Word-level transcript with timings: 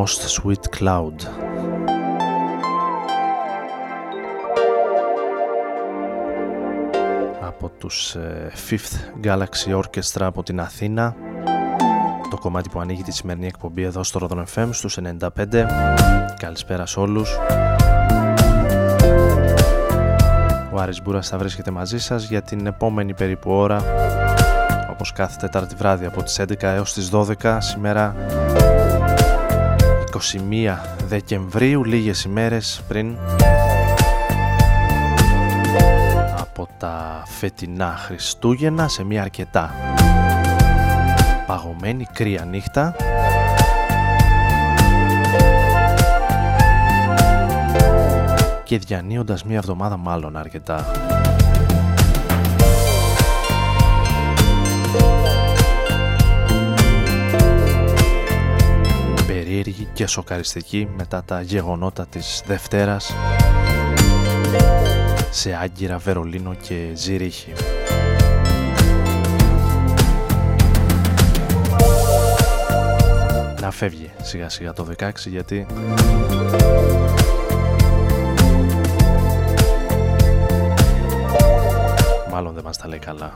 Most 0.00 0.40
Sweet 0.40 0.78
Cloud. 0.78 1.14
Από 7.40 7.68
τους 7.78 8.14
ε, 8.14 8.52
Fifth 8.70 9.26
Galaxy 9.26 9.78
Orchestra 9.78 10.20
από 10.20 10.42
την 10.42 10.60
Αθήνα. 10.60 11.16
Το 12.30 12.38
κομμάτι 12.38 12.68
που 12.68 12.80
ανοίγει 12.80 13.02
τη 13.02 13.12
σημερινή 13.12 13.46
εκπομπή 13.46 13.82
εδώ 13.82 14.02
στο 14.02 14.28
Rodon 14.30 14.44
FM 14.54 14.68
στους 14.70 14.98
95 15.18 15.28
Καλησπέρα 16.38 16.86
σε 16.86 17.00
όλους. 17.00 17.38
Ο 20.72 20.80
Άρης 20.80 21.02
Μπούρας 21.02 21.28
θα 21.28 21.38
βρίσκεται 21.38 21.70
μαζί 21.70 21.98
σας 21.98 22.24
για 22.24 22.42
την 22.42 22.66
επόμενη 22.66 23.14
περίπου 23.14 23.50
ώρα 23.50 23.84
όπως 24.90 25.12
κάθε 25.12 25.36
Τετάρτη 25.40 25.74
βράδυ 25.74 26.06
από 26.06 26.22
τις 26.22 26.40
11 26.40 26.54
έως 26.62 26.92
τις 26.92 27.10
12 27.12 27.56
σήμερα 27.60 28.14
21 30.12 30.18
Δεκεμβρίου, 31.06 31.84
λίγες 31.84 32.24
ημέρες 32.24 32.82
πριν 32.88 33.16
από 36.38 36.68
τα 36.78 37.22
φετινά 37.26 37.96
Χριστούγεννα 38.06 38.88
σε 38.88 39.04
μια 39.04 39.22
αρκετά 39.22 39.74
παγωμένη 41.46 42.06
κρύα 42.12 42.44
νύχτα. 42.44 42.96
Και 48.64 48.78
διανύοντας 48.78 49.44
μια 49.44 49.56
εβδομάδα 49.56 49.96
μάλλον 49.96 50.36
αρκετά 50.36 50.90
περίεργη 59.70 59.88
και 59.92 60.06
σοκαριστική 60.06 60.88
μετά 60.96 61.24
τα 61.24 61.40
γεγονότα 61.40 62.06
της 62.06 62.42
Δευτέρας 62.46 63.14
σε 65.30 65.58
Άγκυρα, 65.62 65.98
Βερολίνο 65.98 66.54
και 66.54 66.90
Ζηρίχη. 66.94 67.52
Να 73.60 73.70
φεύγει 73.70 74.10
σιγά 74.22 74.48
σιγά 74.48 74.72
το 74.72 74.86
16 74.98 75.10
γιατί 75.26 75.66
μάλλον 82.30 82.54
δεν 82.54 82.64
μας 82.64 82.76
τα 82.76 82.88
λέει 82.88 82.98
καλά. 82.98 83.32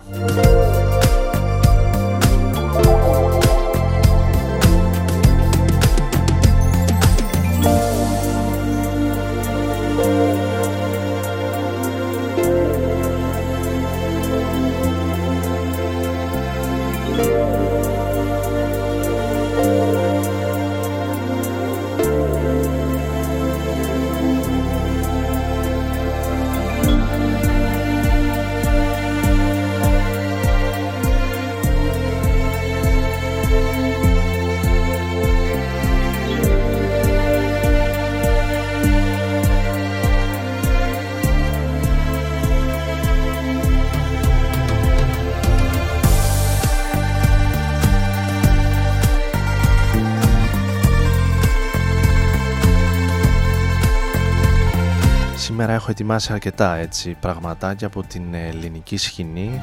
Έχω 55.72 55.90
ετοιμάσει 55.90 56.32
αρκετά 56.32 56.74
έτσι 56.74 57.16
πραγματάκια 57.20 57.86
από 57.86 58.02
την 58.02 58.34
ελληνική 58.34 58.96
σκηνή. 58.96 59.60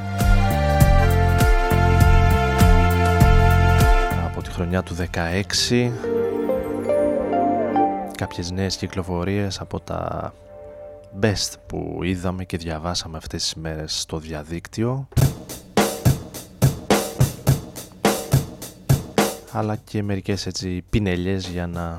Από 4.25 4.41
τη 4.41 4.51
χρονιά 4.51 4.83
του 4.83 4.95
16 4.95 5.91
κάποιες 8.15 8.51
νέες 8.51 8.75
κυκλοφορίες 8.75 9.59
από 9.59 9.79
τα 9.79 10.33
best 11.21 11.53
που 11.67 11.99
είδαμε 12.03 12.43
και 12.43 12.57
διαβάσαμε 12.57 13.17
αυτές 13.17 13.41
τις 13.43 13.55
μέρες 13.55 13.99
στο 13.99 14.17
διαδίκτυο. 14.17 15.07
Αλλά 19.51 19.75
και 19.75 20.03
μερικές 20.03 20.45
έτσι 20.45 20.83
πινελιές 20.89 21.47
για 21.47 21.67
να 21.67 21.97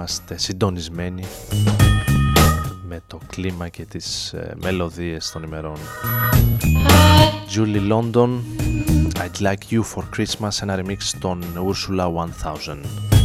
είμαστε 0.00 0.38
συντονισμένοι 0.38 1.24
με 2.88 3.02
το 3.06 3.18
κλίμα 3.26 3.68
και 3.68 3.84
τις 3.84 4.32
ε, 4.32 4.54
μελωδίες 4.62 5.30
των 5.30 5.42
ημερών. 5.42 5.76
Julie 7.54 7.92
London, 7.92 8.28
I'd 9.14 9.42
Like 9.42 9.70
You 9.70 9.82
for 9.94 10.02
Christmas, 10.16 10.62
ένα 10.62 10.80
remix 10.80 10.98
των 11.20 11.44
Ursula 11.54 12.12
1000. 12.12 13.19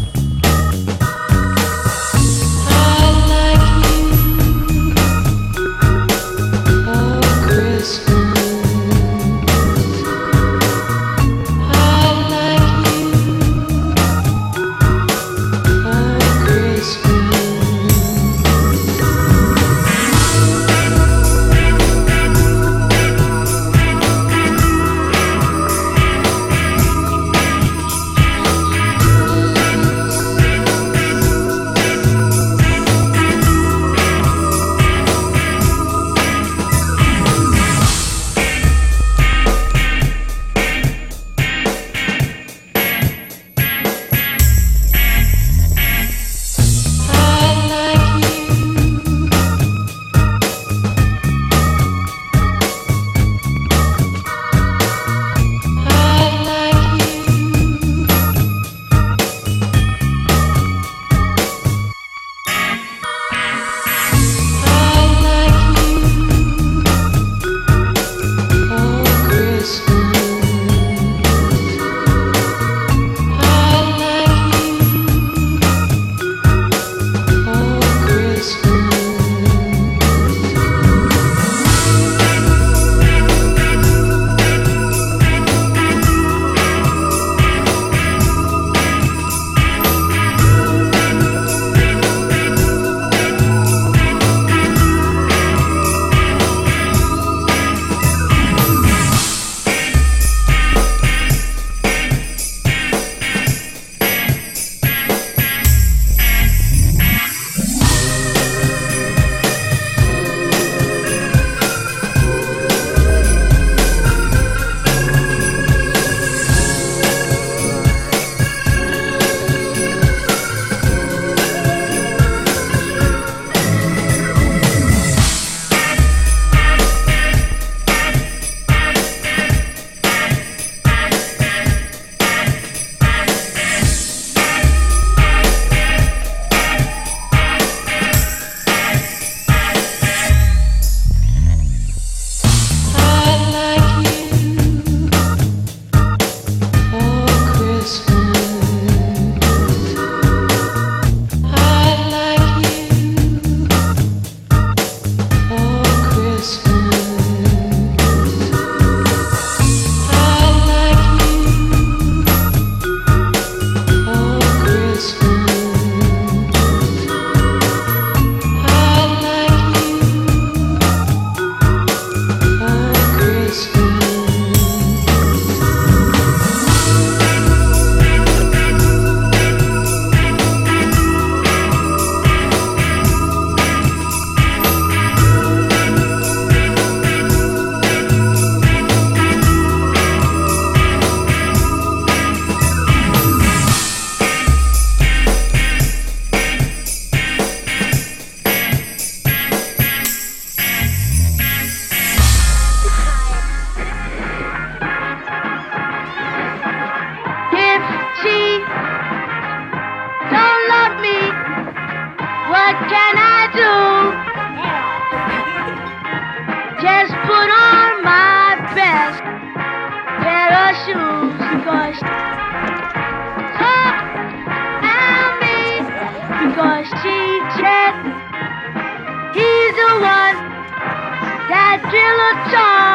da 232.44 232.95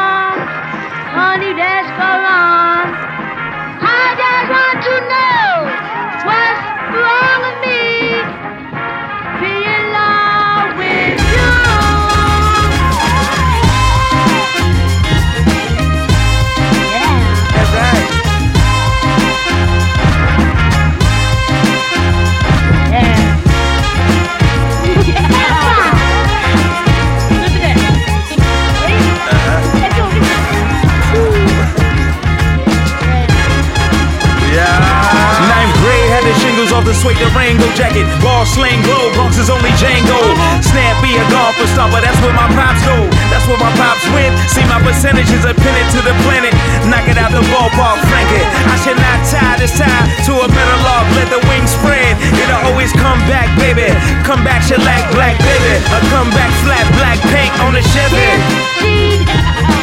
golden 36.91 37.15
the 37.21 37.31
rainbow 37.37 37.71
jacket. 37.73 38.03
Ball 38.19 38.45
slang 38.45 38.81
glow, 38.83 39.11
Bronx 39.15 39.37
is 39.37 39.49
only 39.49 39.71
Django. 39.79 40.19
Snap 40.63 40.99
be 41.01 41.15
a 41.15 41.23
golfer 41.31 41.67
stopper, 41.67 42.01
that's 42.01 42.19
where 42.19 42.33
my 42.33 42.47
pops 42.51 42.83
go. 42.83 43.07
That's 43.31 43.47
where 43.47 43.59
my 43.59 43.71
pops 43.79 44.03
went. 44.11 44.35
See 44.51 44.63
my 44.67 44.81
percentages 44.83 45.45
are 45.45 45.55
pinned 45.55 45.89
to 45.95 46.01
the 46.03 46.15
planet. 46.27 46.53
Knock 46.91 47.07
it 47.07 47.17
out 47.17 47.31
the 47.31 47.43
ballpark, 47.47 47.99
crank 48.11 48.29
it. 48.35 48.45
I 48.67 48.75
should 48.83 48.99
not 48.99 49.19
tie 49.27 49.57
this 49.57 49.77
tie 49.77 50.05
to 50.27 50.31
a 50.43 50.47
metal 50.47 50.79
log. 50.83 51.07
Let 51.15 51.29
the 51.31 51.41
wings 51.47 51.71
spread. 51.71 52.17
It'll 52.35 52.71
always 52.71 52.91
come 52.93 53.19
back, 53.29 53.47
baby. 53.57 53.87
Come 54.27 54.43
back, 54.43 54.61
shellac, 54.63 55.03
black, 55.15 55.37
baby. 55.39 55.73
A 55.79 55.99
comeback 56.11 56.51
flat, 56.65 56.85
black 56.99 57.19
paint 57.31 57.53
on 57.63 57.73
the 57.73 57.83
Chevy. 57.93 59.80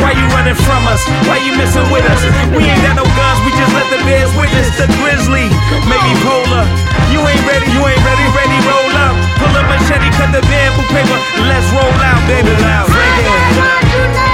Why 0.00 0.16
you 0.16 0.24
running 0.32 0.56
from 0.56 0.82
us? 0.88 1.02
Why 1.28 1.42
you 1.42 1.52
messing 1.58 1.84
with 1.92 2.06
us? 2.08 2.22
We 2.56 2.64
ain't 2.64 2.80
got 2.80 2.96
no 2.96 3.04
guns, 3.04 3.38
we 3.44 3.50
just 3.52 3.72
let 3.76 3.88
the 3.92 4.00
bears 4.06 4.32
witness 4.38 4.68
the 4.78 4.88
grizzly. 5.00 5.50
Maybe 5.90 6.12
polar. 6.24 6.64
You 7.12 7.20
ain't 7.20 7.44
ready, 7.44 7.68
you 7.72 7.82
ain't 7.84 8.02
ready, 8.06 8.26
ready, 8.32 8.58
roll 8.64 8.92
up. 8.96 9.14
Pull 9.36 9.52
a 9.52 9.62
machete, 9.68 10.08
cut 10.16 10.32
the 10.32 10.42
bamboo 10.48 10.86
paper. 10.88 11.18
Let's 11.44 11.68
roll 11.76 11.96
out, 12.00 12.20
baby, 12.28 12.52
loud. 12.62 12.88
Reggae. 12.88 14.31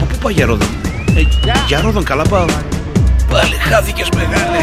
Από 0.00 0.06
πού 0.08 0.18
πάει 0.22 0.32
για 0.32 0.46
Ρόδον; 0.46 0.68
Ε, 1.16 1.22
για 1.66 1.80
Ρόδον 1.80 2.04
καλά 2.04 2.22
πάω. 2.22 2.46
Πάλι 3.30 3.54
χάθηκες 3.54 4.08
μεγάλε. 4.16 4.58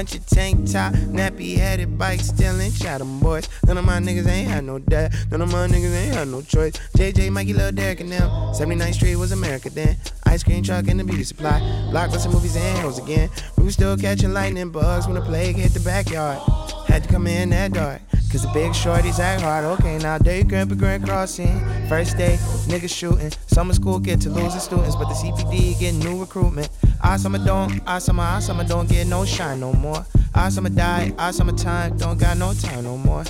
bunch 0.00 0.14
of 0.14 0.24
tank 0.24 0.72
top, 0.72 0.94
nappy 1.12 1.56
head 1.58 1.69
riding 1.80 1.96
bikes, 1.96 2.28
stealing, 2.28 2.70
shot 2.72 2.98
them 2.98 3.20
boys. 3.20 3.48
None 3.66 3.78
of 3.78 3.84
my 3.84 3.98
niggas 3.98 4.26
ain't 4.26 4.48
had 4.48 4.64
no 4.64 4.78
dad. 4.78 5.14
None 5.30 5.40
of 5.40 5.50
my 5.50 5.66
niggas 5.66 5.94
ain't 5.94 6.14
had 6.14 6.28
no 6.28 6.42
choice. 6.42 6.74
JJ, 6.96 7.30
Mikey, 7.30 7.54
Lil 7.54 7.72
Derek, 7.72 8.00
and 8.00 8.12
them. 8.12 8.28
79th 8.52 8.94
Street 8.94 9.16
was 9.16 9.32
America 9.32 9.70
then. 9.70 9.96
Ice 10.26 10.42
cream 10.42 10.62
truck 10.62 10.86
and 10.88 11.00
the 11.00 11.04
beauty 11.04 11.24
supply. 11.24 11.60
Blockbuster 11.90 12.32
movies 12.32 12.56
and 12.56 12.78
hoes 12.78 12.98
again. 12.98 13.30
We 13.56 13.64
was 13.64 13.74
still 13.74 13.96
catching 13.96 14.32
lightning 14.32 14.70
bugs 14.70 15.06
when 15.06 15.14
the 15.14 15.22
plague 15.22 15.56
hit 15.56 15.72
the 15.72 15.80
backyard. 15.80 16.38
Had 16.86 17.04
to 17.04 17.08
come 17.08 17.26
in 17.26 17.50
that 17.50 17.72
dark. 17.72 18.02
Cause 18.30 18.42
the 18.42 18.48
big 18.54 18.70
shorties 18.70 19.18
act 19.18 19.42
hard. 19.42 19.64
Okay, 19.64 19.98
now 19.98 20.16
day 20.16 20.44
grandpa 20.44 20.76
grand 20.76 21.04
crossing. 21.04 21.58
First 21.88 22.16
day, 22.16 22.36
niggas 22.68 22.94
shooting. 22.94 23.32
Summer 23.48 23.74
school 23.74 23.98
get 23.98 24.20
to 24.20 24.30
losing 24.30 24.60
students, 24.60 24.94
but 24.94 25.08
the 25.08 25.14
CPD 25.14 25.80
get 25.80 25.94
new 25.94 26.20
recruitment. 26.20 26.68
I 27.00 27.16
summer 27.16 27.44
don't, 27.44 27.80
I 27.88 27.98
summer, 27.98 28.22
I 28.22 28.38
summer 28.38 28.62
don't 28.62 28.88
get 28.88 29.08
no 29.08 29.24
shine 29.24 29.58
no 29.58 29.72
more. 29.72 30.06
I 30.32 30.48
summer 30.50 30.68
die, 30.68 31.12
I 31.18 31.32
summer 31.32 31.56
time 31.56 31.69
don't 31.98 32.18
got 32.18 32.36
no 32.36 32.52
time 32.54 32.84
no 32.84 32.96
more. 32.96 33.24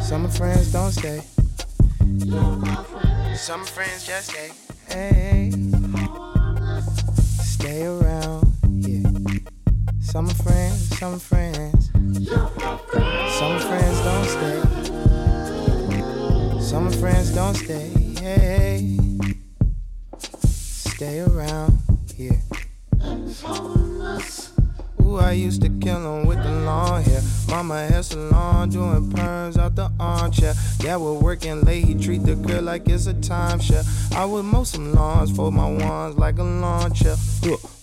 Summer 0.00 0.28
friends 0.28 0.72
don't 0.72 0.92
stay. 0.92 1.20
Summer 3.36 3.64
friends 3.64 4.06
just 4.06 4.30
stay. 4.30 4.50
Hey, 4.88 5.50
stay 7.42 7.84
around, 7.86 8.46
yeah. 8.86 9.10
Summer 10.00 10.34
friends, 10.34 10.98
summer 10.98 11.18
friends. 11.18 11.90
Some 13.38 13.58
friends 13.68 13.98
don't 14.08 14.28
stay. 14.36 14.58
Some 16.60 16.90
friends 16.90 17.34
don't 17.34 17.54
stay. 17.54 17.90
Hey, 18.20 18.98
stay 20.18 21.20
around 21.20 21.71
I 25.16 25.32
used 25.32 25.62
to 25.62 25.68
kill 25.68 26.00
them 26.00 26.26
with 26.26 26.42
the 26.42 26.50
long 26.50 27.02
hair. 27.02 27.20
Mama 27.48 27.86
hair 27.86 28.02
salon, 28.02 28.70
doing 28.70 29.10
perms 29.10 29.58
out 29.58 29.74
the 29.74 29.90
armchair. 29.98 30.54
Yeah, 30.80 30.96
we're 30.96 31.12
working 31.12 31.62
late, 31.62 31.84
he 31.84 31.94
treat 31.94 32.24
the 32.24 32.34
girl 32.34 32.62
like 32.62 32.88
it's 32.88 33.06
a 33.06 33.14
timeshare. 33.14 33.84
I 34.14 34.24
would 34.24 34.44
mow 34.44 34.64
some 34.64 34.92
lawns, 34.92 35.34
for 35.34 35.50
my 35.52 35.70
ones 35.70 36.16
like 36.16 36.38
a 36.38 36.44
lawn 36.44 36.92
chair. 36.94 37.16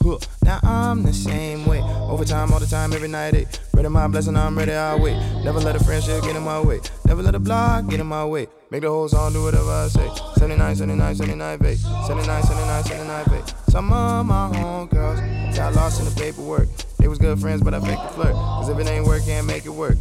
Huh. 0.04 0.18
Now 0.44 0.60
I'm 0.64 1.04
the 1.04 1.14
same 1.14 1.66
way. 1.66 1.82
Overtime, 1.82 2.52
all 2.54 2.60
the 2.60 2.66
time, 2.66 2.94
every 2.94 3.08
night. 3.08 3.34
Eh. 3.34 3.46
Ready 3.74 3.90
my 3.90 4.08
blessing, 4.08 4.36
I'm 4.36 4.58
ready, 4.58 4.74
I'll 4.74 5.00
wait. 5.00 5.18
Never 5.44 5.60
let 5.60 5.76
a 5.76 5.84
friendship 5.84 6.24
get 6.24 6.36
in 6.36 6.44
my 6.44 6.60
way. 6.60 6.80
Never 7.06 7.22
let 7.22 7.36
a 7.36 7.40
block 7.40 7.88
get 7.88 8.00
in 8.00 8.08
my 8.08 8.26
way. 8.26 8.48
Make 8.72 8.82
the 8.82 8.90
whole 8.90 9.08
song 9.08 9.34
do 9.34 9.44
whatever 9.44 9.70
I 9.70 9.88
say. 9.88 10.10
79, 10.36 10.76
79, 10.76 11.16
79, 11.16 11.60
babe. 11.60 11.78
79, 11.78 12.44
79, 12.44 12.84
79, 12.84 13.26
babe. 13.30 13.44
Some 13.70 13.94
of 13.94 14.26
my 14.26 14.50
homegirls 14.54 15.56
got 15.56 15.74
lost 15.76 16.00
in 16.00 16.06
the 16.06 16.22
paperwork. 16.22 16.68
They 16.98 17.08
was 17.08 17.18
good 17.18 17.40
friends, 17.40 17.62
but 17.62 17.74
I 17.74 17.80
faked 17.80 18.02
the 18.02 18.10
flirt. 18.10 18.34
Cause 18.34 18.70
if 18.70 18.78
it 18.78 18.88
ain't 18.88 19.06
work, 19.06 19.24
can't 19.26 19.48
make 19.48 19.66
it 19.66 19.72
work. 19.72 19.98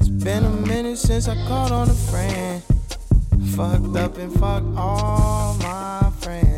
It's 0.00 0.08
been 0.08 0.44
a 0.44 0.50
minute 0.50 0.98
since 0.98 1.28
I 1.28 1.34
called 1.46 1.72
on 1.72 1.90
a 1.90 1.94
friend. 1.94 2.62
Fucked 3.54 3.96
up 3.96 4.16
and 4.18 4.32
fucked 4.32 4.66
all 4.76 5.54
my 5.60 6.10
friends. 6.20 6.57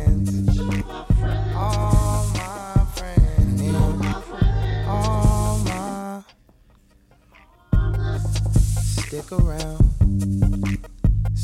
Stick 9.11 9.31
around. 9.33 9.83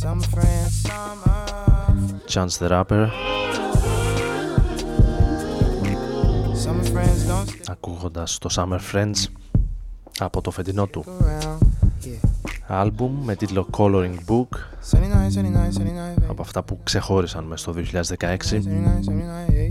Some 0.02 0.22
friends, 0.34 0.74
summer. 0.88 1.46
Chance 2.34 2.54
the 2.60 2.70
Rapper 2.70 3.12
Some 6.64 6.82
friends 6.92 7.28
don't 7.28 7.48
stick 7.50 7.70
ακούγοντας 7.70 8.38
το 8.38 8.50
Summer 8.52 8.80
Friends 8.94 9.26
από 10.20 10.42
το 10.42 10.52
φετινό 10.52 10.88
του 10.88 11.06
around. 11.08 11.58
Yeah. 12.04 12.28
άλμπουμ 12.68 13.24
με 13.24 13.36
τίτλο 13.36 13.68
Coloring 13.78 14.16
Book 14.28 14.48
79, 14.92 15.30
79, 15.36 15.70
79, 16.20 16.30
από 16.30 16.42
αυτά 16.42 16.64
που 16.64 16.80
ξεχώρισαν 16.84 17.44
μες 17.44 17.62
το 17.62 17.74
2016 17.78 18.22
79, 18.22 18.36
79, 18.36 19.50
yeah. 19.50 19.67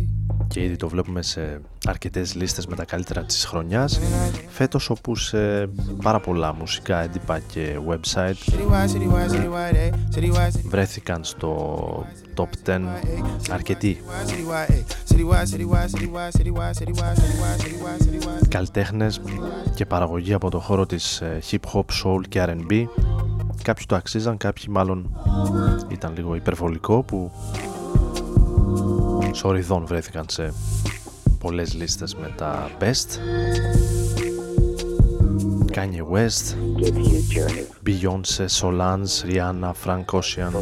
Και 0.56 0.62
ήδη 0.62 0.76
το 0.76 0.88
βλέπουμε 0.88 1.22
σε 1.22 1.60
αρκετές 1.86 2.34
λίστες 2.34 2.66
με 2.66 2.76
τα 2.76 2.84
καλύτερα 2.84 3.22
της 3.24 3.44
χρονιάς 3.44 4.00
φέτος 4.48 4.90
όπου 4.90 5.16
σε 5.16 5.66
πάρα 6.02 6.20
πολλά 6.20 6.54
μουσικά 6.54 7.02
έντυπα 7.02 7.38
και 7.38 7.78
website 7.88 8.34
Citywide, 8.50 8.88
citywide, 8.94 9.30
citywide, 9.30 9.74
eh? 9.74 10.18
Citywide, 10.18 10.46
citywide, 10.46 10.60
βρέθηκαν 10.64 11.24
στο 11.24 12.06
top 12.34 12.70
10 12.70 12.80
αρκετοί 13.50 14.00
citywide, 14.26 14.70
eh? 14.70 15.14
Citywide, 15.14 15.46
citywide, 15.52 15.88
citywide, 15.94 16.30
citywide, 16.38 16.74
citywide, 16.78 17.16
citywide, 17.20 17.58
citywide, 17.62 18.00
citywide. 18.02 18.48
καλλιτέχνες 18.48 19.20
και 19.74 19.86
παραγωγή 19.86 20.32
από 20.32 20.50
το 20.50 20.58
χώρο 20.58 20.86
της 20.86 21.20
ε, 21.20 21.38
hip 21.50 21.72
hop, 21.72 21.84
soul 22.04 22.20
και 22.28 22.44
R&B 22.46 22.84
κάποιοι 23.62 23.86
το 23.86 23.96
αξίζαν, 23.96 24.36
κάποιοι 24.36 24.64
μάλλον 24.68 25.16
ήταν 25.88 26.12
λίγο 26.16 26.34
υπερβολικό 26.34 27.02
που 27.02 27.30
σοριδών 29.36 29.86
βρέθηκαν 29.86 30.24
σε 30.28 30.52
πολλές 31.38 31.74
λίστες 31.74 32.14
με 32.14 32.32
τα 32.36 32.70
best. 32.80 33.18
Kanye 35.74 36.04
West 36.14 36.54
Beyoncé, 37.86 38.46
Solange, 38.60 39.14
Rihanna, 39.28 39.72
Frank 39.84 40.04
Ocean. 40.18 40.52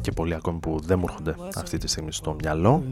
Και 0.00 0.12
πολλοί 0.12 0.34
ακόμη 0.34 0.58
που 0.58 0.80
δεν 0.86 0.98
μου 0.98 1.04
έρχονται 1.08 1.34
αυτή 1.56 1.78
τη 1.78 1.88
στιγμή 1.88 2.12
στο 2.12 2.36
μυαλό. 2.40 2.82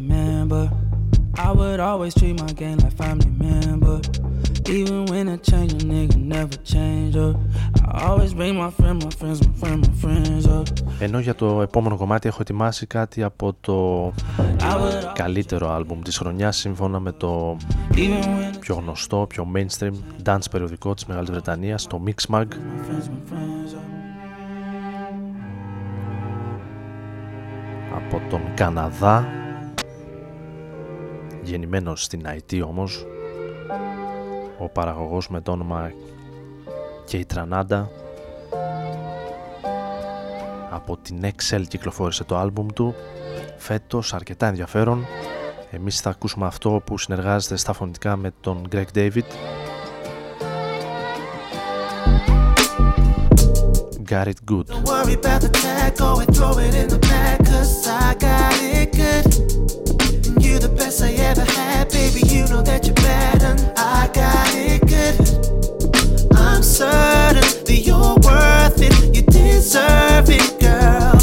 Even 4.69 5.07
when 5.07 5.29
I 5.29 5.37
change, 5.37 5.73
a 5.75 5.87
nigga 5.87 6.17
never 6.17 6.57
change 6.75 7.17
up. 7.17 7.37
I 7.85 8.07
always 8.09 8.35
bring 8.35 8.57
my 8.57 8.71
friend, 8.79 8.97
my 9.05 9.11
friends, 9.19 9.39
my 9.47 9.55
friend, 9.61 9.79
my 9.87 9.95
friends 10.03 10.47
up. 10.47 10.69
ενώ 10.99 11.19
για 11.19 11.35
το 11.35 11.63
επόμενο 11.63 11.97
κομμάτι 11.97 12.29
έχω 12.29 12.39
ετοιμάσει 12.41 12.87
κάτι 12.87 13.23
από 13.23 13.57
το 13.61 14.07
I 14.59 14.75
would 14.75 15.13
καλύτερο 15.15 15.71
άλμπουμ 15.71 16.03
της 16.03 16.19
χρονιάς 16.19 16.57
σύμφωνα 16.57 17.01
με 17.01 17.13
το 17.13 17.57
even 17.93 18.25
when 18.25 18.57
πιο 18.61 18.75
γνωστό, 18.75 19.27
πιο 19.29 19.47
mainstream 19.55 19.93
dance 20.25 20.51
περιοδικό 20.51 20.95
της 20.95 21.07
Μεγάλης 21.07 21.31
Βρετανίας, 21.31 21.87
το 21.87 22.03
Mixmag 22.07 22.33
my 22.33 22.45
friends, 22.45 23.07
my 23.09 23.33
friends 23.33 23.75
up. 23.75 23.97
από 27.97 28.21
τον 28.31 28.41
Καναδά 28.55 29.27
γεννημένος 31.43 32.03
στην 32.03 32.27
Αϊτή 32.27 32.63
όμως 32.63 33.07
ο 34.59 34.69
παραγωγός 34.69 35.29
με 35.29 35.41
το 35.41 35.53
όνομα 35.53 35.91
Kate 37.11 37.27
Τρανάντα. 37.27 37.91
Από 40.71 40.97
την 40.97 41.21
Excel 41.23 41.63
κυκλοφόρησε 41.69 42.25
το 42.25 42.37
άλμπουμ 42.37 42.67
του. 42.67 42.95
Φέτος 43.57 44.15
αρκετά 44.15 44.47
ενδιαφέρον. 44.47 45.07
Εμείς 45.71 46.01
θα 46.01 46.11
ακούσουμε 46.11 46.47
αυτό 46.47 46.83
που 46.85 46.99
συνεργάζεται 46.99 47.57
στα 47.57 47.73
φωνητικά 47.73 48.17
με 48.17 48.33
τον 48.41 48.69
Greg 48.73 48.87
David. 48.95 49.23
Got 54.17 54.29
it 54.33 54.41
good. 54.51 54.67
Don't 54.73 54.89
worry 54.93 55.15
about 55.21 55.41
the 55.45 55.53
tag, 55.63 55.91
go 56.05 56.11
and 56.23 56.31
throw 56.37 56.55
it 56.67 56.75
in 56.83 56.89
the 56.95 57.01
bag, 57.11 57.37
cause 57.51 57.75
I 58.05 58.09
got 58.29 58.55
it 58.79 58.89
good. 59.01 59.25
And 60.29 60.45
you 60.45 60.55
the 60.67 60.73
best 60.79 60.99
I 61.09 61.11
ever 61.31 61.47
had, 61.57 61.66
baby, 61.91 62.21
you 62.29 62.47
know 62.49 62.63
that 62.63 62.85
you're 62.87 62.95
better. 62.95 63.55
I 63.77 64.09
got 64.13 64.49
it 64.55 64.81
good. 64.87 65.17
I'm 66.37 66.63
certain 66.63 67.65
that 67.65 67.81
you're 67.85 68.17
worth 68.27 68.81
it, 68.81 69.15
you 69.15 69.23
deserve 69.23 70.29
it, 70.29 70.61
girl. 70.61 71.17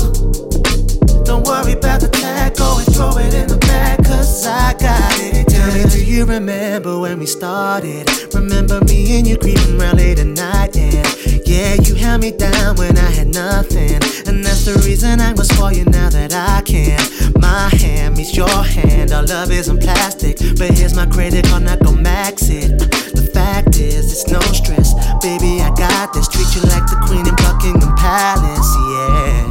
Don't 1.23 1.45
worry 1.45 1.73
about 1.73 2.01
the 2.01 2.09
tag, 2.11 2.55
go 2.57 2.77
and 2.77 2.93
throw 2.93 3.17
it 3.17 3.33
in 3.33 3.47
the 3.47 3.57
bag, 3.57 4.03
cause 4.05 4.45
I 4.45 4.73
got 4.73 5.19
it. 5.19 5.47
Tell 5.47 5.73
me, 5.73 5.83
do 5.89 6.03
you 6.03 6.25
remember 6.25 6.99
when 6.99 7.19
we 7.19 7.25
started? 7.25 8.09
Remember 8.33 8.81
me 8.85 9.17
and 9.17 9.27
you 9.27 9.37
creeping 9.37 9.79
around 9.79 9.97
late 9.97 10.19
at 10.19 10.27
night, 10.27 10.75
and 10.77 11.05
yeah, 11.53 11.75
you 11.85 11.93
held 11.93 12.21
me 12.21 12.31
down 12.31 12.75
when 12.77 12.97
I 12.97 13.11
had 13.11 13.27
nothing. 13.27 14.01
And 14.25 14.43
that's 14.43 14.65
the 14.65 14.73
reason 14.85 15.21
I 15.21 15.33
was 15.33 15.51
for 15.51 15.71
you 15.71 15.85
now 15.85 16.09
that 16.09 16.33
I 16.33 16.61
can. 16.65 16.99
My 17.39 17.69
hand 17.77 18.17
meets 18.17 18.35
your 18.35 18.49
hand, 18.49 19.11
our 19.11 19.23
love 19.23 19.51
isn't 19.51 19.79
plastic. 19.79 20.37
But 20.57 20.73
here's 20.77 20.95
my 20.95 21.05
credit 21.05 21.45
card, 21.45 21.63
not 21.63 21.79
gonna 21.79 22.01
max 22.01 22.49
it. 22.49 22.79
The 23.13 23.29
fact 23.33 23.77
is, 23.77 24.11
it's 24.11 24.27
no 24.27 24.41
stress. 24.41 24.93
Baby, 25.21 25.61
I 25.61 25.69
got 25.77 26.13
this. 26.13 26.27
Treat 26.27 26.49
you 26.55 26.61
like 26.73 26.89
the 26.89 26.97
queen 27.05 27.27
in 27.29 27.35
Buckingham 27.45 27.93
Palace, 27.95 28.73
yeah. 28.89 29.45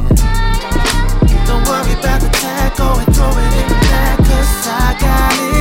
Don't 1.47 1.63
worry 1.71 1.93
about 1.95 2.19
the 2.19 2.29
tag, 2.35 2.75
go 2.75 2.99
and 2.99 3.15
throw 3.15 3.31
it 3.31 3.53
in 3.61 3.67
the 3.71 3.79
bag, 3.87 4.17
cause 4.19 4.67
I 4.67 4.97
got 4.99 5.39
it 5.39 5.52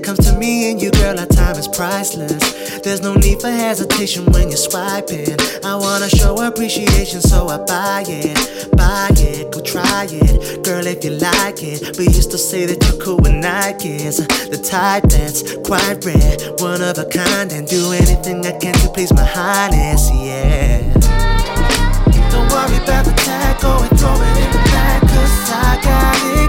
it 0.00 0.04
comes 0.04 0.24
to 0.26 0.36
me 0.38 0.70
and 0.70 0.80
you, 0.80 0.90
girl, 0.92 1.18
our 1.18 1.26
time 1.26 1.56
is 1.56 1.68
priceless. 1.68 2.80
There's 2.80 3.02
no 3.02 3.14
need 3.14 3.40
for 3.40 3.50
hesitation 3.50 4.24
when 4.32 4.48
you're 4.48 4.56
swiping. 4.56 5.36
I 5.62 5.76
wanna 5.76 6.08
show 6.08 6.34
appreciation, 6.40 7.20
so 7.20 7.48
I 7.48 7.58
buy 7.58 8.04
it, 8.08 8.70
buy 8.76 9.10
it, 9.18 9.52
go 9.52 9.60
try 9.60 10.06
it, 10.10 10.64
girl, 10.64 10.86
if 10.86 11.04
you 11.04 11.10
like 11.10 11.62
it. 11.62 11.98
We 11.98 12.04
used 12.04 12.30
to 12.30 12.38
say 12.38 12.64
that 12.66 12.78
you're 12.86 13.02
cool 13.02 13.18
with 13.18 13.32
Nikes, 13.32 14.16
the 14.50 14.56
type 14.56 15.04
that's 15.04 15.56
quite 15.68 16.02
rare, 16.04 16.36
one 16.58 16.80
of 16.80 16.96
a 16.96 17.04
kind, 17.04 17.52
and 17.52 17.66
do 17.68 17.92
anything 17.92 18.46
I 18.46 18.52
can 18.58 18.74
to 18.74 18.88
please 18.88 19.12
my 19.12 19.24
highness, 19.24 20.08
yeah. 20.14 20.80
Don't 22.32 22.48
worry 22.48 22.78
about 22.82 23.04
the 23.04 23.14
tag, 23.16 23.60
go 23.60 23.76
and 23.76 23.98
throw 23.98 24.14
it 24.14 24.36
in 24.44 24.50
the 24.52 24.62
back, 24.72 25.02
cause 25.02 25.50
I 25.50 25.80
got 25.82 26.36
it. 26.36 26.39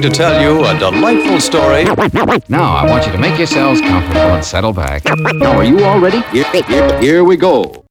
going 0.00 0.12
to 0.12 0.18
tell 0.18 0.42
you 0.42 0.64
a 0.66 0.78
delightful 0.78 1.40
story. 1.40 1.84
Now, 2.48 2.74
I 2.76 2.88
want 2.88 3.06
you 3.06 3.12
to 3.12 3.18
make 3.18 3.38
yourselves 3.38 3.80
comfortable 3.80 4.20
and 4.20 4.44
settle 4.44 4.72
back. 4.72 5.04
Now, 5.06 5.56
are 5.56 5.64
you 5.64 5.84
all 5.84 5.98
ready? 5.98 6.20
Here, 6.32 6.44
here, 6.64 7.00
here 7.00 7.24
we 7.24 7.36
go. 7.36 7.85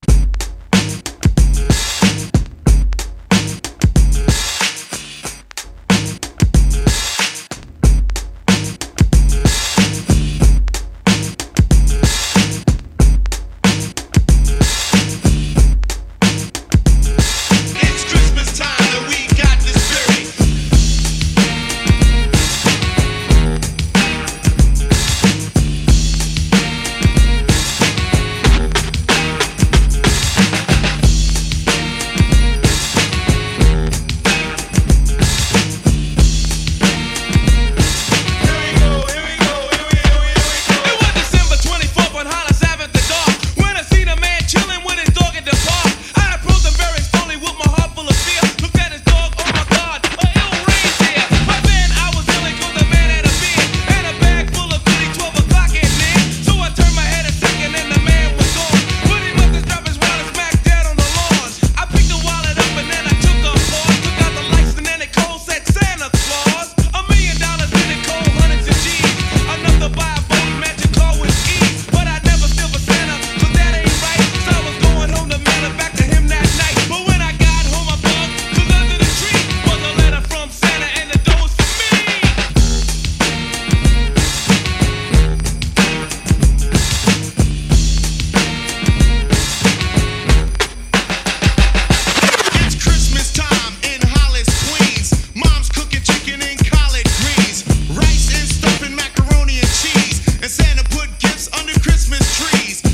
trees. 102.19 102.84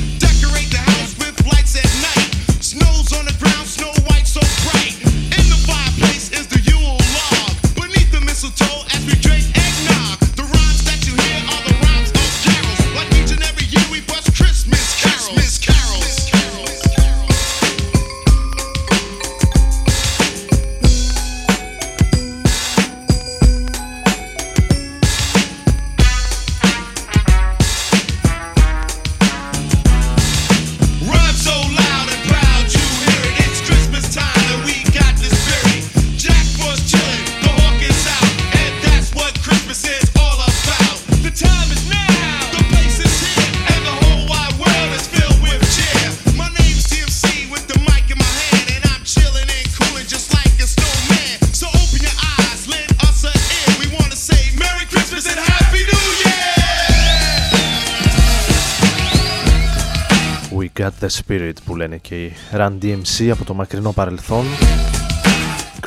Που 61.66 61.76
λένε 61.76 61.98
και 61.98 62.24
οι 62.24 62.34
Run 62.52 62.72
DMC 62.82 63.30
από 63.32 63.46
το 63.46 63.54
μακρινό 63.54 63.92
παρελθόν. 63.92 64.46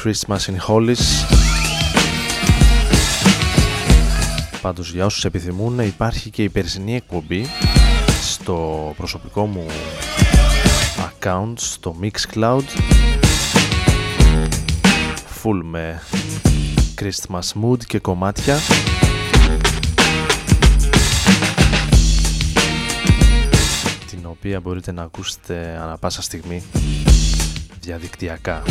Christmas 0.02 0.36
in 0.36 0.56
Hollis. 0.68 1.26
Πάντως 4.62 4.92
για 4.92 5.04
όσους 5.04 5.24
επιθυμούν 5.24 5.78
υπάρχει 5.78 6.30
και 6.30 6.42
η 6.42 6.48
περσινή 6.48 6.94
εκπομπή 6.94 7.46
στο 8.22 8.92
προσωπικό 8.96 9.46
μου 9.46 9.66
account 11.08 11.54
στο 11.54 11.96
Mixcloud. 12.02 12.64
Full 15.42 15.60
με 15.62 16.02
Christmas 17.00 17.62
mood 17.62 17.84
και 17.86 17.98
κομμάτια. 17.98 18.56
οποία 24.46 24.60
μπορείτε 24.60 24.92
να 24.92 25.02
ακούσετε 25.02 25.78
ανα 25.82 25.98
πάσα 25.98 26.22
στιγμή 26.22 26.62
διαδικτυακά. 27.80 28.62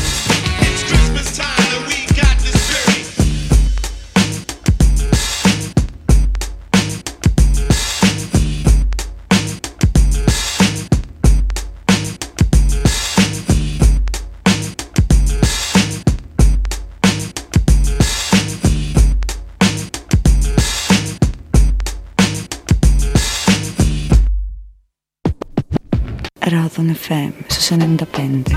FM 27.04 27.34
su 27.50 27.76
95. 27.76 28.56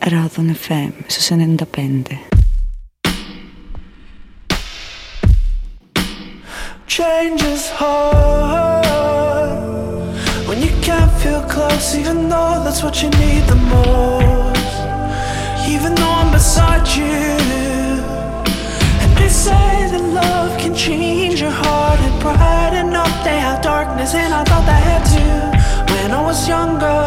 Radon 0.00 0.50
FM 0.54 0.92
su 1.08 1.34
95. 1.36 2.20
Change 6.86 7.42
is 7.42 7.70
hard 7.70 8.86
when 10.46 10.62
you 10.62 10.70
can't 10.80 11.10
feel 11.20 11.42
close, 11.48 11.96
even 11.98 12.28
though 12.28 12.62
that's 12.62 12.84
what 12.84 13.02
you 13.02 13.10
need 13.10 13.44
the 13.48 13.56
most. 13.56 14.78
Even 15.68 15.96
though 15.96 16.14
I'm 16.20 16.30
beside 16.30 16.86
you 16.96 17.67
say 19.38 19.86
that 19.92 20.04
love 20.20 20.58
can 20.58 20.74
change 20.74 21.40
your 21.40 21.54
heart 21.62 22.00
and 22.06 22.16
brighten 22.20 22.90
up. 23.02 23.14
They 23.24 23.38
have 23.46 23.62
darkness, 23.62 24.14
and 24.14 24.34
I 24.34 24.42
thought 24.48 24.66
I 24.78 24.80
had 24.90 25.02
too 25.14 25.38
when 25.92 26.10
I 26.18 26.20
was 26.28 26.48
younger. 26.54 27.02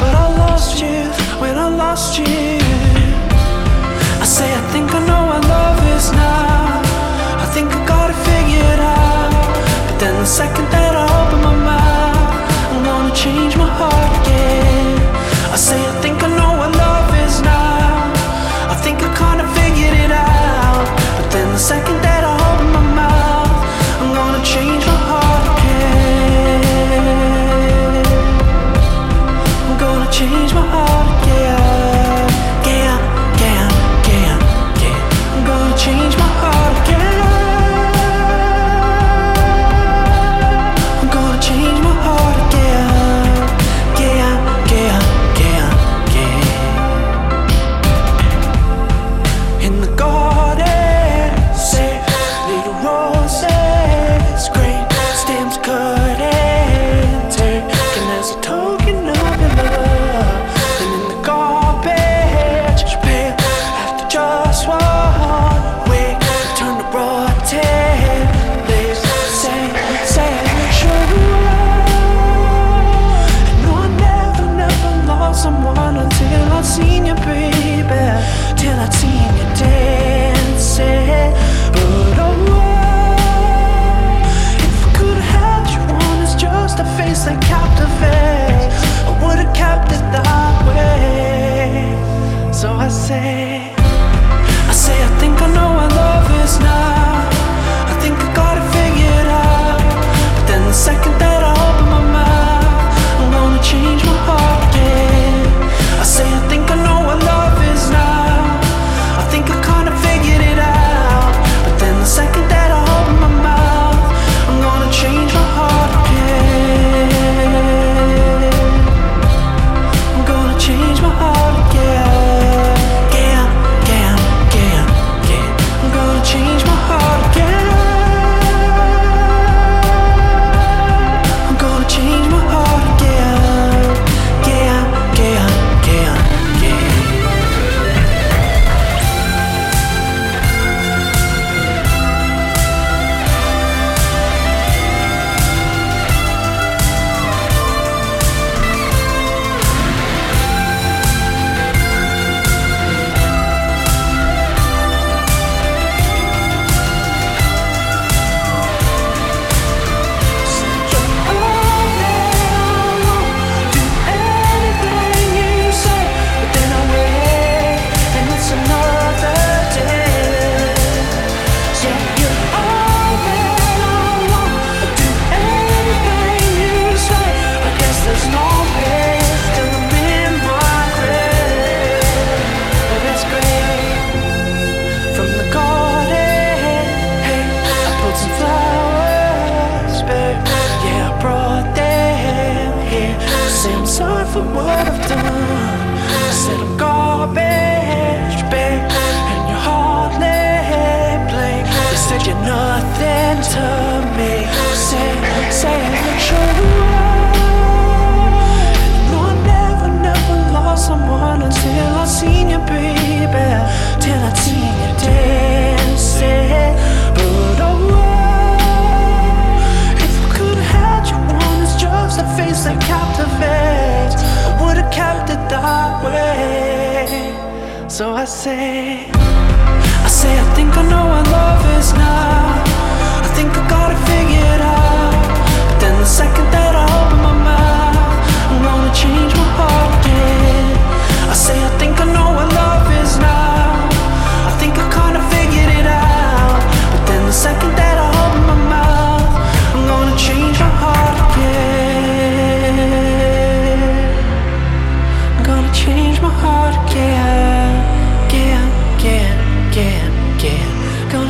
But 0.00 0.12
I 0.22 0.26
lost 0.42 0.80
you 0.82 1.00
when 1.42 1.56
I 1.66 1.68
lost 1.84 2.18
you. 2.18 2.58
I 4.24 4.26
say 4.36 4.48
I 4.60 4.62
think 4.72 4.88
I 4.98 5.00
know 5.08 5.22
what 5.30 5.42
love 5.56 5.80
is 5.96 6.06
now. 6.10 6.82
I 7.44 7.46
think 7.54 7.68
I 7.78 7.80
got 7.92 8.06
it 8.14 8.18
figured 8.28 8.80
out. 8.98 9.30
But 9.86 9.96
then 10.00 10.14
the 10.24 10.30
second 10.40 10.68
day. 10.70 10.85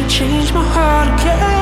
change 0.08 0.52
my 0.52 0.62
heart 0.62 1.20
again. 1.20 1.55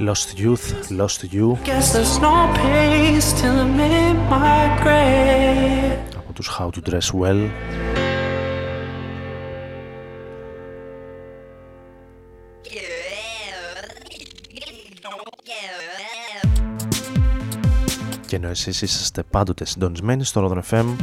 Lost 0.00 0.38
Youth, 0.38 0.88
Lost 0.98 1.20
You. 1.34 1.56
Από 6.16 6.32
τους 6.34 6.50
How 6.58 6.68
to 6.70 6.90
Dress 6.90 7.20
Well. 7.20 7.48
Και 18.26 18.36
ενώ 18.36 18.48
εσείς 18.48 18.82
είσαστε 18.82 19.22
πάντοτε 19.22 19.64
συντονισμένοι 19.64 20.24
στο 20.24 20.50
Rodon 20.50 20.74
FM 20.74 20.96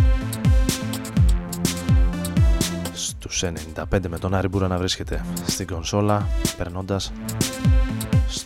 στους 2.93 3.43
95 3.43 4.07
με 4.09 4.19
τον 4.19 4.33
Άρη 4.33 4.47
Μπούρα 4.47 4.67
να 4.67 4.77
βρίσκεται 4.77 5.25
στην 5.47 5.67
κονσόλα 5.67 6.27
περνώντας 6.57 7.11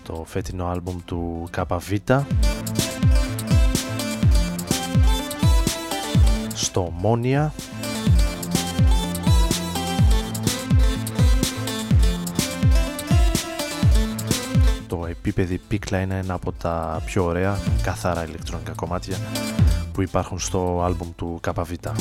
στο 0.04 0.24
φετινό 0.28 0.68
άλμπουμ 0.68 0.98
του 1.06 1.48
Καπαβίτα 1.52 2.28
στο 6.54 6.94
Μόνια 6.98 7.54
το 14.88 15.06
επίπεδο 15.10 15.56
πίκλα 15.68 16.00
είναι 16.00 16.18
ένα 16.18 16.34
από 16.34 16.52
τα 16.52 17.02
πιο 17.06 17.24
ωραία 17.24 17.58
καθαρά 17.84 18.26
ηλεκτρονικά 18.26 18.72
κομμάτια 18.72 19.18
που 19.94 20.02
υπάρχουν 20.02 20.40
στο 20.40 20.82
άλμπουμ 20.84 21.10
του 21.16 21.38
Καπαβίτα. 21.42 21.94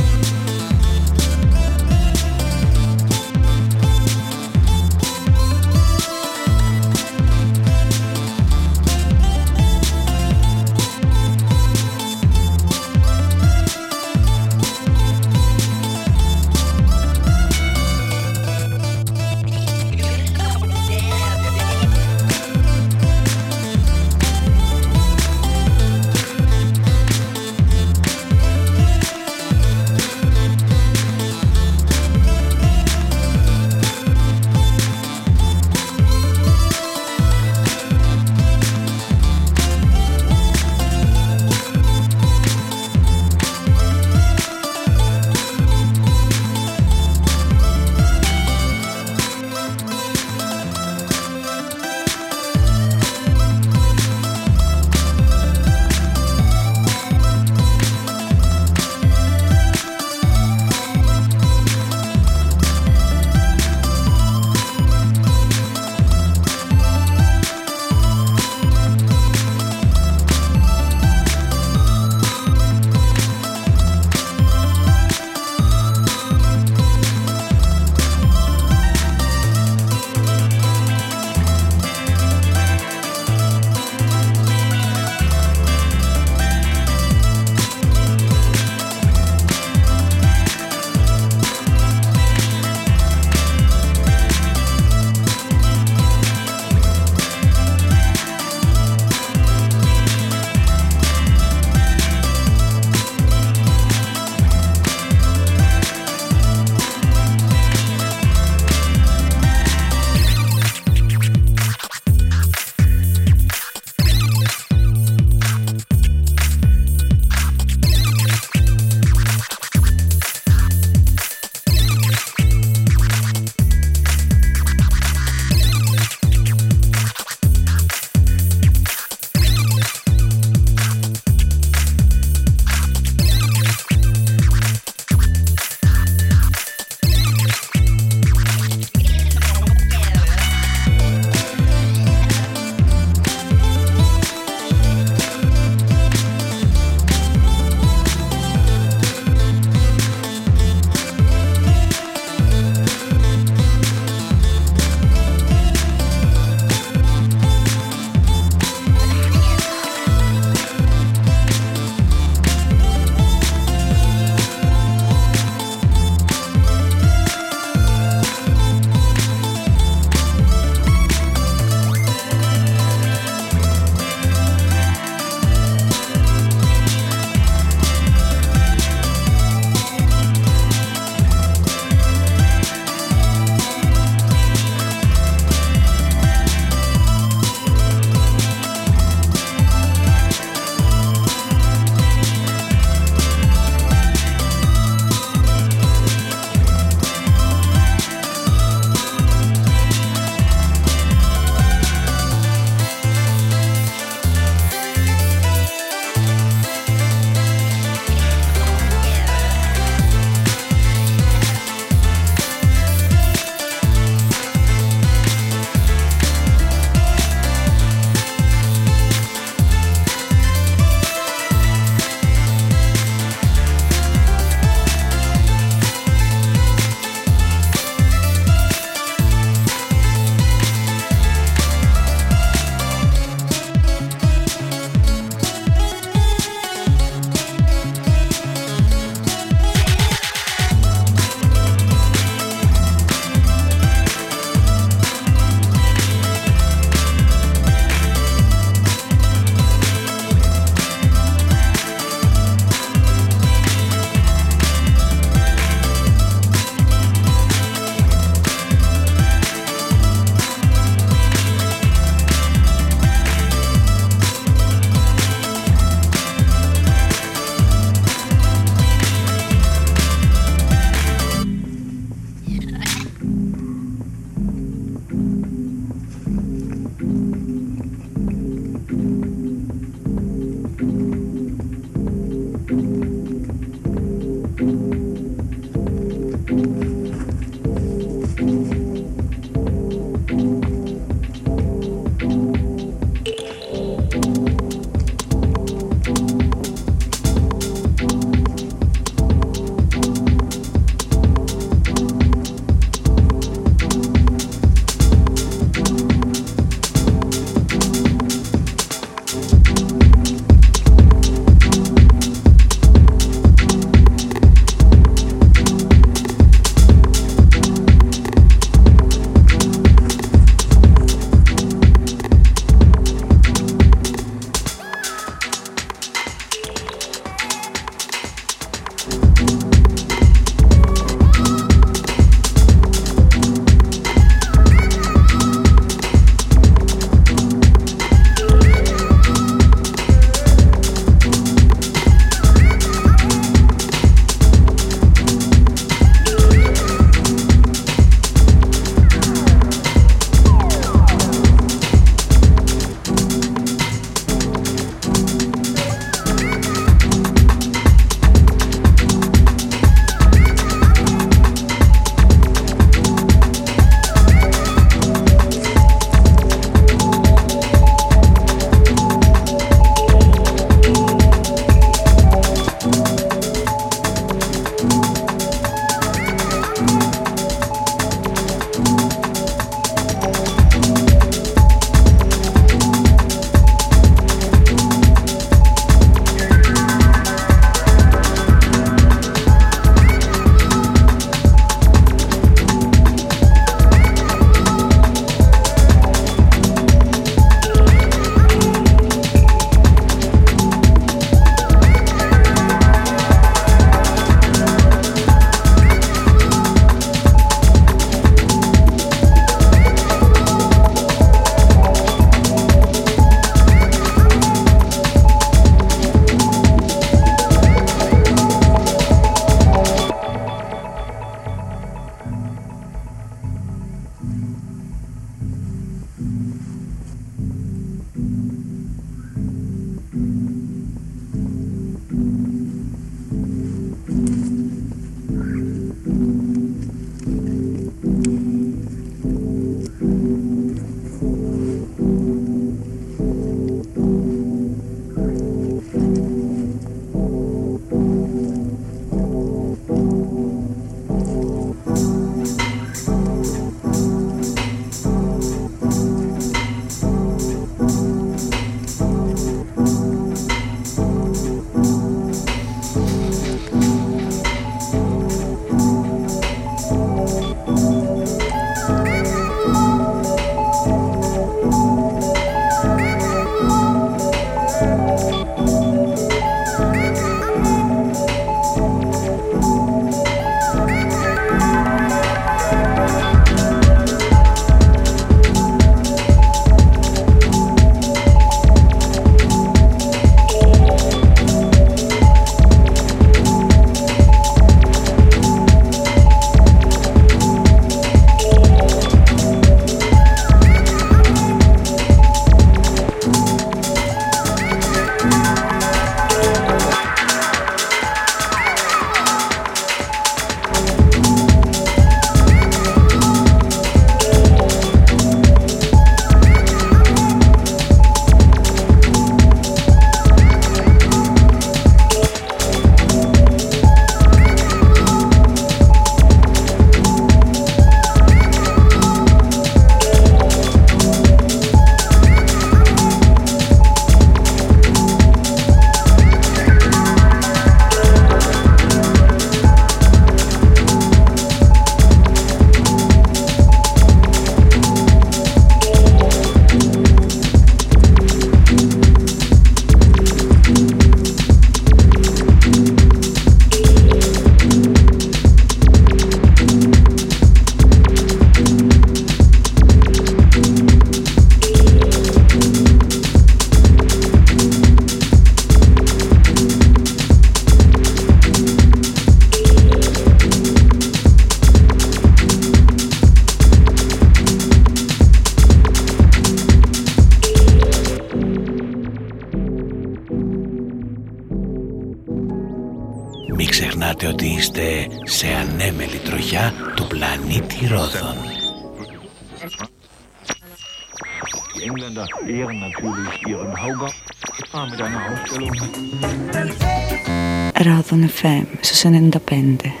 Ράδον 598.41 598.67
FM 598.67 598.77
στους 598.81 599.03
95. 599.03 599.85
Mi 599.85 600.00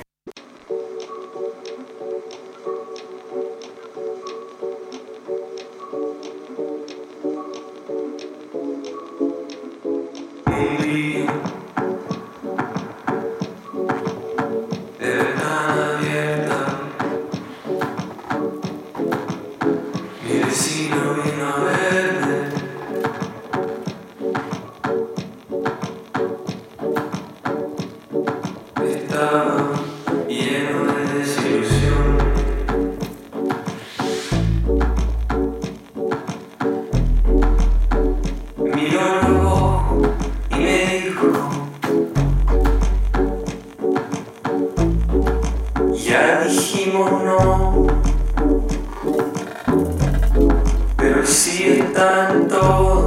tanto. 52.01 53.00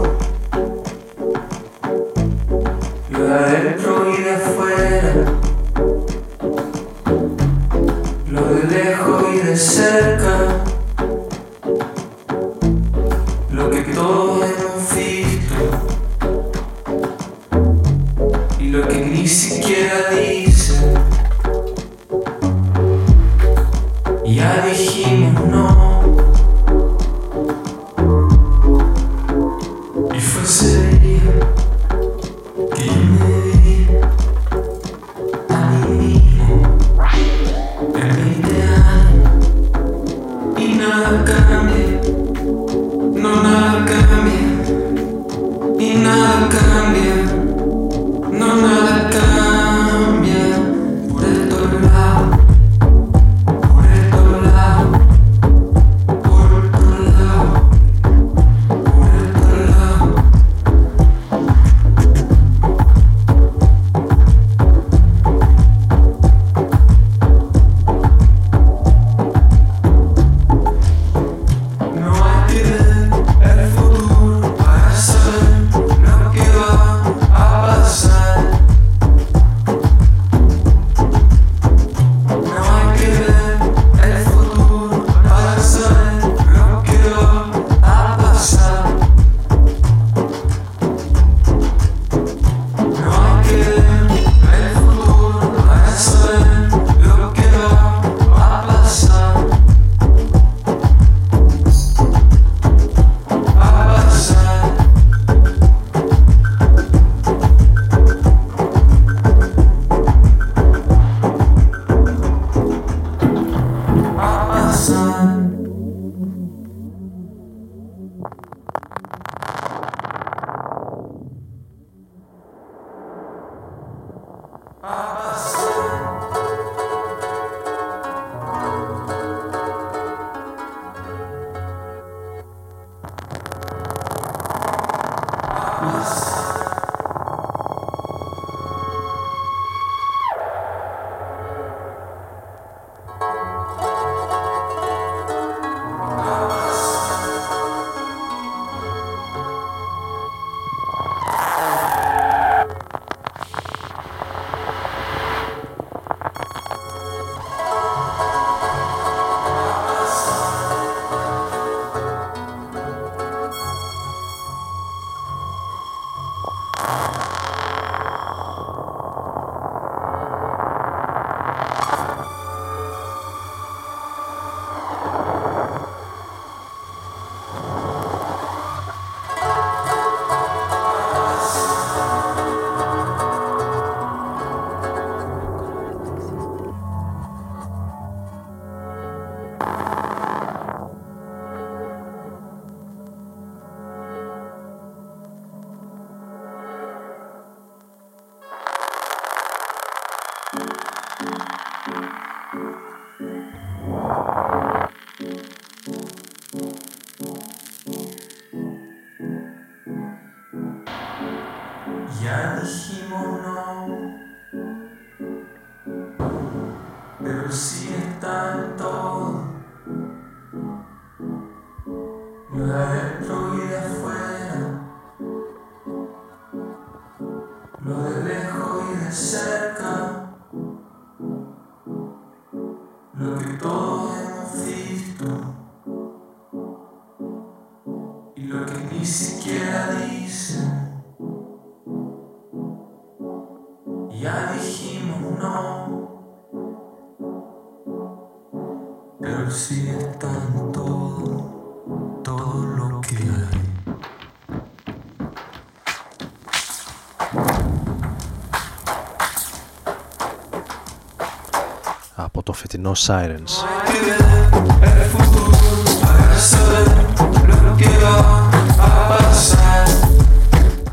Από 262.84 262.92
το 262.92 262.92
φετινό 262.92 262.92
Sirens. 262.96 263.64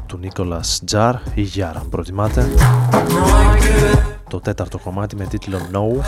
του 0.06 0.18
Νίκολας 0.18 0.82
Τζαρ 0.86 1.16
ή 1.34 1.42
Γιάρα 1.42 1.80
αν 1.80 1.90
προτιμάτε 1.90 2.48
το 4.30 4.40
τέταρτο 4.40 4.78
κομμάτι 4.78 5.16
με 5.16 5.26
τίτλο 5.26 5.58
No 5.72 6.04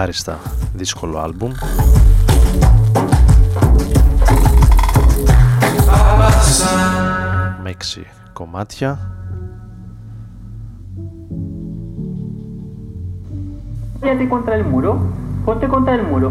ευχάριστα 0.00 0.38
δύσκολο 0.74 1.18
άλμπουμ. 1.18 1.52
Με 7.62 7.70
έξι 7.70 8.06
κομμάτια. 8.32 8.98
Váyate 14.02 14.26
contra 14.34 14.54
el 14.58 14.64
muro, 14.72 14.92
ponte 15.44 15.66
contra 15.74 15.92
el 15.98 16.04
muro. 16.10 16.28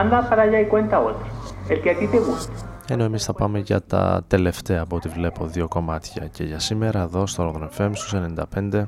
Anda 0.00 0.18
para 0.28 0.42
allá 0.46 0.58
y 0.64 0.66
cuenta 0.72 0.96
otro, 1.10 1.26
el 1.72 1.78
que 1.82 1.90
a 1.90 1.96
ti 1.98 2.06
te 2.06 2.20
guste. 2.26 2.54
ενώ 2.88 3.04
εμείς 3.04 3.24
θα 3.24 3.32
πάμε 3.32 3.58
για 3.58 3.80
τα 3.82 4.22
τελευταία 4.28 4.82
από 4.82 4.96
ό,τι 4.96 5.08
βλέπω 5.08 5.46
δύο 5.46 5.68
κομμάτια. 5.68 6.26
Και 6.26 6.44
για 6.44 6.58
σήμερα 6.58 7.00
εδώ 7.00 7.26
στο 7.26 7.52
Rodon 7.54 7.80
FM 7.80 7.90
στους 7.94 8.14
95 8.36 8.84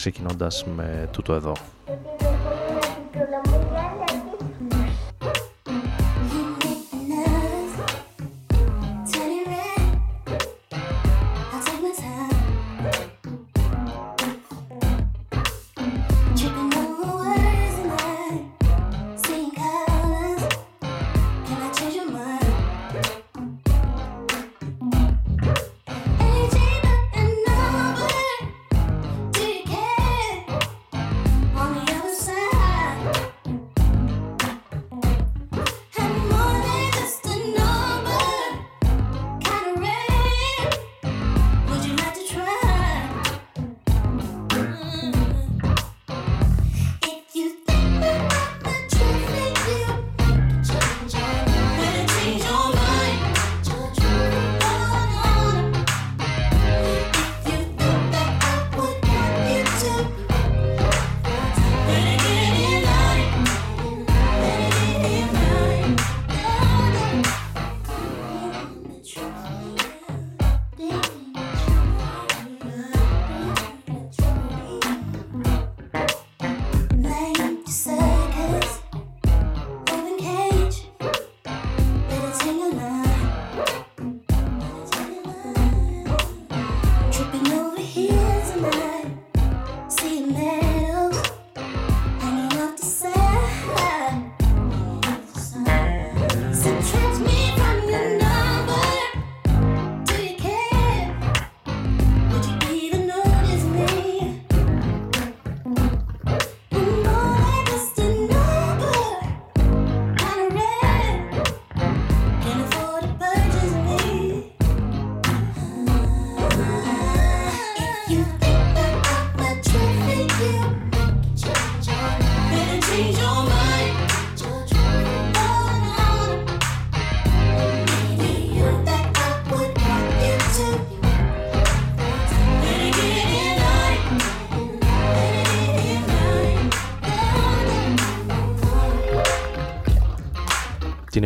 ξεκινώντας 0.00 0.64
με 0.64 1.08
τούτο 1.12 1.32
εδώ. 1.32 1.52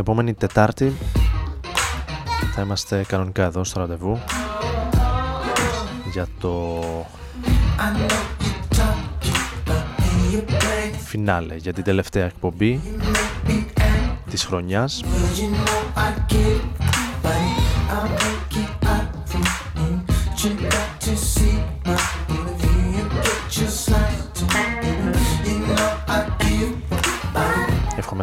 Επόμενη 0.05 0.35
Τετάρτη. 0.35 0.93
Θα 2.55 2.63
είμαστε 2.63 3.05
κανονικά 3.09 3.45
εδώ 3.45 3.65
στο 3.65 3.81
ραντεβού 3.81 4.19
για 6.13 6.27
το 6.41 6.81
φινάλε, 11.05 11.55
για 11.57 11.73
την 11.73 11.85
τελευταία 11.85 12.25
εκπομπή 12.25 12.81
της 14.31 14.45
χρονιάς 14.45 15.05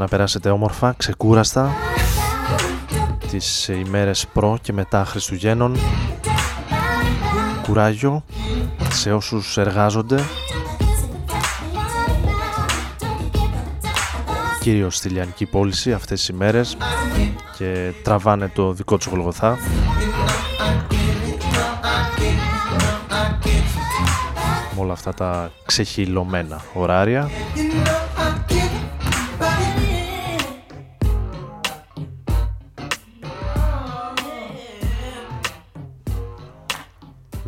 να 0.01 0.07
περάσετε 0.07 0.49
όμορφα, 0.49 0.93
ξεκούραστα 0.97 1.71
τις 3.29 3.67
ημέρες 3.67 4.25
προ 4.33 4.57
και 4.61 4.73
μετά 4.73 5.05
Χριστουγέννων. 5.05 5.77
Κουράγιο 7.61 8.23
σε 8.91 9.13
όσους 9.13 9.57
εργάζονται 9.57 10.19
κυρίως 14.59 14.95
στη 14.95 15.09
Λιανική 15.09 15.45
πώληση 15.45 15.93
αυτές 15.93 16.19
τις 16.19 16.27
ημέρες 16.27 16.77
και 17.57 17.91
τραβάνε 18.03 18.47
το 18.47 18.71
δικό 18.73 18.97
τους 18.97 19.05
γολγοθά. 19.05 19.57
Με 24.75 24.81
όλα 24.81 24.93
αυτά 24.93 25.13
τα 25.13 25.51
ξεχυλωμένα 25.65 26.61
ωράρια 26.73 27.29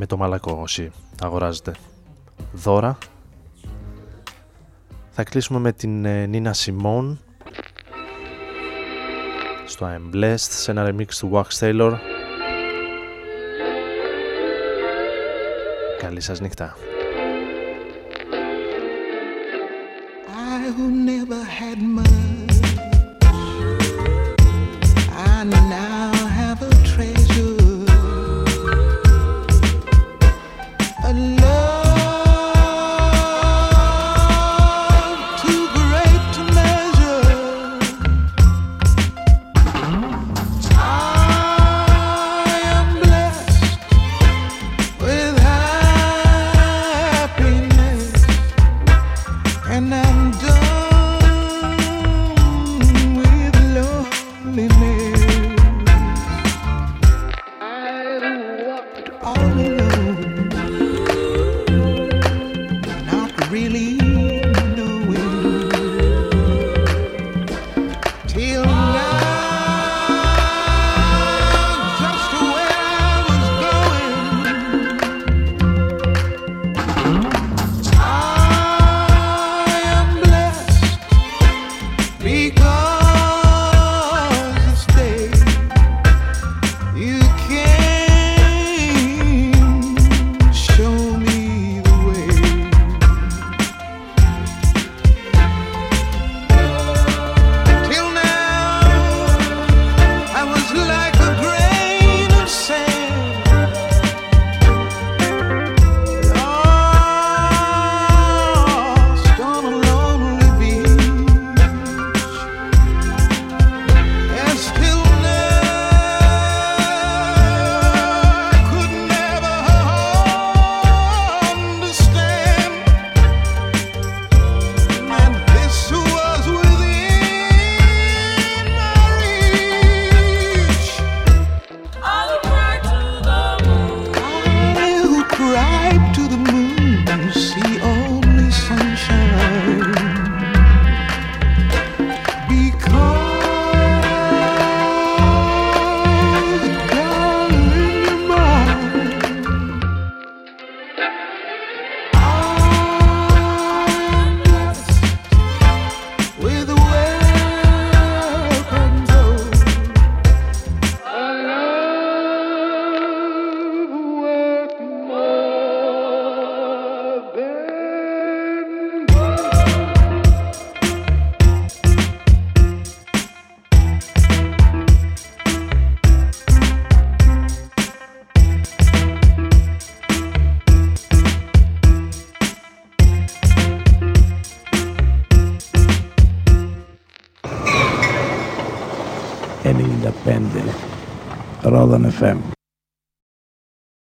με 0.04 0.10
το 0.10 0.18
μαλακό 0.18 0.58
όσοι 0.62 0.92
αγοράζετε 1.22 1.72
δώρα. 2.54 2.98
Θα 5.10 5.24
κλείσουμε 5.24 5.60
με 5.60 5.72
την 5.72 6.06
ε, 6.06 6.26
Νίνα 6.26 6.54
Σιμών 6.54 7.20
στο 9.66 9.88
I'm 9.88 10.16
Blessed 10.16 10.36
σε 10.38 10.72
ένα 10.72 10.90
remix 10.90 11.14
του 11.20 11.32
Wax 11.34 11.60
Taylor. 11.60 11.94
Καλή 16.00 16.22
σας 16.22 16.40
νύχτα. 16.40 16.76
I. 21.66 22.43